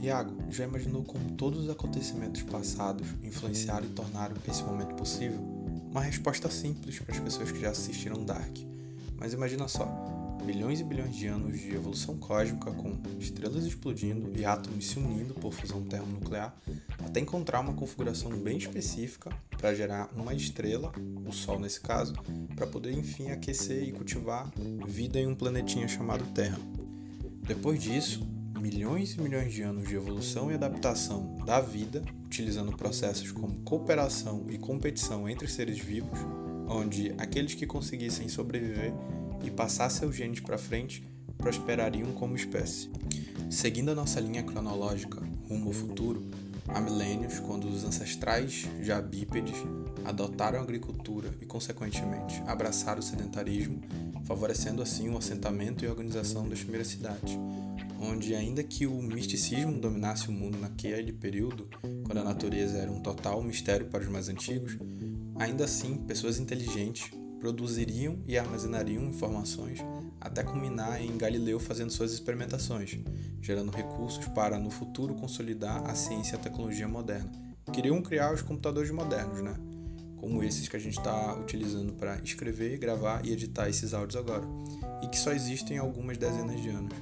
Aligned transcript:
Iago, 0.00 0.32
já 0.50 0.64
imaginou 0.64 1.02
como 1.02 1.32
todos 1.32 1.64
os 1.64 1.70
acontecimentos 1.70 2.42
passados 2.42 3.06
influenciaram 3.22 3.84
e 3.84 3.90
tornaram 3.90 4.34
esse 4.48 4.62
momento 4.62 4.94
possível? 4.94 5.40
Uma 5.90 6.00
resposta 6.00 6.48
simples 6.48 6.98
para 7.00 7.14
as 7.14 7.20
pessoas 7.20 7.50
que 7.50 7.60
já 7.60 7.70
assistiram 7.70 8.24
Dark. 8.24 8.56
Mas 9.16 9.32
imagina 9.32 9.66
só, 9.68 9.84
bilhões 10.46 10.80
e 10.80 10.84
bilhões 10.84 11.16
de 11.16 11.26
anos 11.26 11.58
de 11.58 11.74
evolução 11.74 12.16
cósmica 12.16 12.70
com 12.70 12.96
estrelas 13.18 13.66
explodindo 13.66 14.32
e 14.38 14.44
átomos 14.44 14.86
se 14.86 14.98
unindo 14.98 15.34
por 15.34 15.52
fusão 15.52 15.82
termonuclear, 15.82 16.56
até 17.04 17.20
encontrar 17.20 17.60
uma 17.60 17.74
configuração 17.74 18.30
bem 18.30 18.56
específica 18.56 19.30
para 19.58 19.74
gerar 19.74 20.08
uma 20.16 20.32
estrela, 20.32 20.92
o 21.26 21.32
Sol 21.32 21.58
nesse 21.58 21.80
caso, 21.80 22.14
para 22.54 22.66
poder 22.66 22.92
enfim 22.92 23.30
aquecer 23.30 23.82
e 23.82 23.92
cultivar 23.92 24.50
vida 24.86 25.18
em 25.18 25.26
um 25.26 25.34
planetinha 25.34 25.88
chamado 25.88 26.24
Terra. 26.32 26.58
Depois 27.46 27.82
disso, 27.82 28.37
milhões 28.58 29.14
e 29.14 29.20
milhões 29.20 29.52
de 29.52 29.62
anos 29.62 29.88
de 29.88 29.94
evolução 29.94 30.50
e 30.50 30.54
adaptação 30.54 31.36
da 31.44 31.60
vida, 31.60 32.02
utilizando 32.26 32.76
processos 32.76 33.30
como 33.32 33.60
cooperação 33.60 34.46
e 34.50 34.58
competição 34.58 35.28
entre 35.28 35.46
seres 35.46 35.78
vivos, 35.78 36.18
onde 36.68 37.14
aqueles 37.18 37.54
que 37.54 37.66
conseguissem 37.66 38.28
sobreviver 38.28 38.92
e 39.44 39.50
passar 39.50 39.88
seus 39.90 40.14
genes 40.14 40.40
para 40.40 40.58
frente 40.58 41.02
prosperariam 41.36 42.12
como 42.12 42.36
espécie. 42.36 42.90
Seguindo 43.48 43.90
a 43.90 43.94
nossa 43.94 44.20
linha 44.20 44.42
cronológica 44.42 45.20
rumo 45.48 45.68
ao 45.68 45.72
futuro, 45.72 46.28
há 46.68 46.80
milênios, 46.80 47.38
quando 47.40 47.68
os 47.68 47.84
ancestrais 47.84 48.68
já 48.80 49.00
bípedes 49.00 49.56
adotaram 50.04 50.58
a 50.58 50.62
agricultura 50.62 51.34
e, 51.40 51.46
consequentemente, 51.46 52.42
abraçaram 52.46 53.00
o 53.00 53.02
sedentarismo, 53.02 53.80
favorecendo 54.24 54.82
assim 54.82 55.08
o 55.08 55.18
assentamento 55.18 55.84
e 55.84 55.88
organização 55.88 56.48
das 56.48 56.60
primeiras 56.60 56.88
cidades, 56.88 57.38
onde, 58.00 58.34
ainda 58.34 58.62
que 58.62 58.86
o 58.86 59.02
misticismo 59.02 59.78
dominasse 59.78 60.28
o 60.28 60.32
mundo 60.32 60.58
naquele 60.58 61.12
período, 61.12 61.68
quando 62.04 62.18
a 62.18 62.24
natureza 62.24 62.78
era 62.78 62.90
um 62.90 63.00
total 63.00 63.42
mistério 63.42 63.86
para 63.86 64.02
os 64.02 64.08
mais 64.08 64.28
antigos, 64.28 64.76
ainda 65.36 65.64
assim 65.64 65.96
pessoas 65.96 66.38
inteligentes 66.38 67.10
produziriam 67.38 68.18
e 68.26 68.36
armazenariam 68.36 69.04
informações 69.04 69.80
até 70.20 70.42
culminar 70.42 71.00
em 71.00 71.16
Galileu 71.16 71.58
fazendo 71.60 71.90
suas 71.90 72.12
experimentações, 72.12 72.98
gerando 73.40 73.70
recursos 73.70 74.26
para 74.28 74.58
no 74.58 74.70
futuro 74.70 75.14
consolidar 75.14 75.88
a 75.88 75.94
ciência 75.94 76.34
e 76.34 76.38
a 76.38 76.42
tecnologia 76.42 76.88
moderna. 76.88 77.30
Queriam 77.72 78.00
criar 78.02 78.32
os 78.32 78.42
computadores 78.42 78.90
modernos, 78.90 79.42
né? 79.42 79.54
Como 80.16 80.42
esses 80.42 80.68
que 80.68 80.76
a 80.76 80.80
gente 80.80 80.98
está 80.98 81.34
utilizando 81.36 81.92
para 81.92 82.16
escrever, 82.18 82.78
gravar 82.78 83.24
e 83.24 83.32
editar 83.32 83.68
esses 83.68 83.94
áudios 83.94 84.16
agora, 84.16 84.44
e 85.02 85.08
que 85.08 85.18
só 85.18 85.32
existem 85.32 85.78
algumas 85.78 86.18
dezenas 86.18 86.60
de 86.60 86.68
anos. 86.70 86.94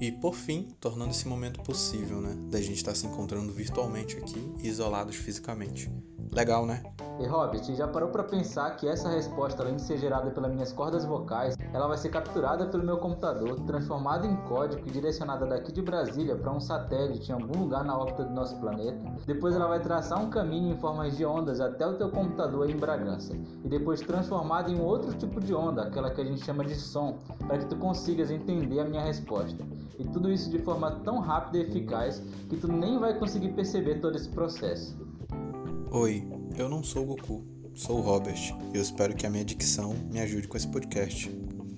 E 0.00 0.10
por 0.10 0.34
fim, 0.34 0.68
tornando 0.80 1.12
esse 1.12 1.28
momento 1.28 1.60
possível, 1.62 2.20
né? 2.20 2.36
Da 2.50 2.60
gente 2.60 2.76
estar 2.76 2.90
tá 2.90 2.96
se 2.96 3.06
encontrando 3.06 3.52
virtualmente 3.52 4.16
aqui 4.16 4.52
e 4.62 4.68
isolados 4.68 5.14
fisicamente. 5.14 5.88
Legal, 6.34 6.66
né? 6.66 6.82
E 7.20 7.26
Hobbit, 7.26 7.76
já 7.76 7.86
parou 7.86 8.08
para 8.08 8.24
pensar 8.24 8.72
que 8.76 8.88
essa 8.88 9.08
resposta, 9.08 9.62
além 9.62 9.76
de 9.76 9.82
ser 9.82 9.98
gerada 9.98 10.32
pelas 10.32 10.52
minhas 10.52 10.72
cordas 10.72 11.04
vocais, 11.04 11.56
ela 11.72 11.86
vai 11.86 11.96
ser 11.96 12.08
capturada 12.08 12.66
pelo 12.66 12.82
meu 12.82 12.96
computador, 12.96 13.60
transformada 13.60 14.26
em 14.26 14.34
código 14.48 14.82
e 14.84 14.90
direcionada 14.90 15.46
daqui 15.46 15.70
de 15.70 15.80
Brasília 15.80 16.34
para 16.34 16.50
um 16.50 16.58
satélite 16.58 17.30
em 17.30 17.34
algum 17.34 17.60
lugar 17.60 17.84
na 17.84 17.96
órbita 17.96 18.24
do 18.24 18.34
nosso 18.34 18.58
planeta. 18.58 18.98
Depois 19.26 19.54
ela 19.54 19.68
vai 19.68 19.78
traçar 19.78 20.20
um 20.20 20.28
caminho 20.28 20.74
em 20.74 20.76
formas 20.76 21.16
de 21.16 21.24
ondas 21.24 21.60
até 21.60 21.86
o 21.86 21.94
teu 21.94 22.10
computador 22.10 22.68
em 22.68 22.76
Bragança, 22.76 23.32
e 23.64 23.68
depois 23.68 24.00
transformada 24.00 24.72
em 24.72 24.80
outro 24.80 25.14
tipo 25.14 25.40
de 25.40 25.54
onda, 25.54 25.82
aquela 25.82 26.10
que 26.10 26.20
a 26.20 26.24
gente 26.24 26.44
chama 26.44 26.64
de 26.64 26.74
som, 26.74 27.16
para 27.46 27.58
que 27.58 27.66
tu 27.66 27.76
consigas 27.76 28.32
entender 28.32 28.80
a 28.80 28.84
minha 28.84 29.02
resposta. 29.02 29.64
E 30.00 30.04
tudo 30.08 30.32
isso 30.32 30.50
de 30.50 30.58
forma 30.58 30.90
tão 31.04 31.20
rápida 31.20 31.58
e 31.58 31.60
eficaz 31.60 32.18
que 32.48 32.56
tu 32.56 32.66
nem 32.66 32.98
vai 32.98 33.16
conseguir 33.16 33.50
perceber 33.50 34.00
todo 34.00 34.16
esse 34.16 34.28
processo. 34.28 35.04
Oi, 35.96 36.26
eu 36.58 36.68
não 36.68 36.82
sou 36.82 37.04
o 37.04 37.06
Goku, 37.06 37.44
sou 37.72 37.98
o 37.98 38.00
Robert 38.00 38.52
e 38.72 38.76
eu 38.76 38.82
espero 38.82 39.14
que 39.14 39.28
a 39.28 39.30
minha 39.30 39.44
dicção 39.44 39.94
me 40.10 40.18
ajude 40.18 40.48
com 40.48 40.56
esse 40.56 40.66
podcast. 40.66 41.30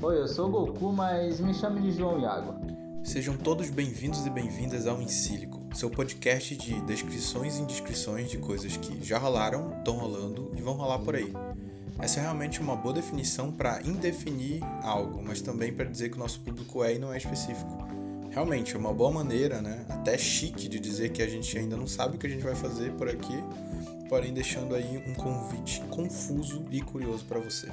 Oi, 0.00 0.20
eu 0.20 0.28
sou 0.28 0.46
o 0.46 0.50
Goku, 0.52 0.92
mas 0.92 1.40
me 1.40 1.52
chame 1.52 1.82
de 1.82 1.90
João 1.90 2.20
Iago. 2.20 2.54
Sejam 3.02 3.36
todos 3.36 3.70
bem-vindos 3.70 4.24
e 4.24 4.30
bem-vindas 4.30 4.86
ao 4.86 5.02
Encílico, 5.02 5.58
seu 5.74 5.90
podcast 5.90 6.54
de 6.54 6.80
descrições 6.82 7.58
e 7.58 7.62
indiscrições 7.62 8.30
de 8.30 8.38
coisas 8.38 8.76
que 8.76 9.04
já 9.04 9.18
rolaram, 9.18 9.76
estão 9.78 9.96
rolando 9.96 10.52
e 10.56 10.62
vão 10.62 10.74
rolar 10.74 11.00
por 11.00 11.16
aí. 11.16 11.32
Essa 11.98 12.20
é 12.20 12.22
realmente 12.22 12.60
uma 12.60 12.76
boa 12.76 12.94
definição 12.94 13.50
para 13.50 13.82
indefinir 13.82 14.62
algo, 14.84 15.24
mas 15.24 15.40
também 15.40 15.72
para 15.72 15.86
dizer 15.86 16.10
que 16.10 16.16
o 16.16 16.20
nosso 16.20 16.38
público 16.38 16.84
é 16.84 16.94
e 16.94 16.98
não 17.00 17.12
é 17.12 17.16
específico. 17.16 17.84
Realmente 18.30 18.76
é 18.76 18.78
uma 18.78 18.92
boa 18.92 19.10
maneira, 19.10 19.60
né? 19.60 19.84
Até 19.88 20.16
chique 20.16 20.68
de 20.68 20.78
dizer 20.78 21.10
que 21.10 21.20
a 21.20 21.26
gente 21.26 21.58
ainda 21.58 21.76
não 21.76 21.88
sabe 21.88 22.14
o 22.14 22.18
que 22.18 22.28
a 22.28 22.30
gente 22.30 22.42
vai 22.42 22.54
fazer 22.54 22.92
por 22.92 23.08
aqui, 23.08 23.42
porém 24.08 24.32
deixando 24.32 24.74
aí 24.74 25.02
um 25.06 25.14
convite 25.14 25.80
confuso 25.90 26.64
e 26.70 26.80
curioso 26.80 27.24
para 27.24 27.40
você. 27.40 27.68